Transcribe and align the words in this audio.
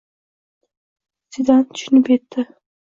–Zidan 1.39 1.63
tushunib 1.71 2.13
yetdi. 2.17 2.51